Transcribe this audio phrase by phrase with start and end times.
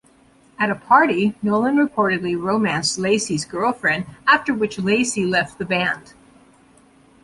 [0.57, 6.13] At a party, Nolan reportedly romanced Lacey's girlfriend, after which Lacey left the band.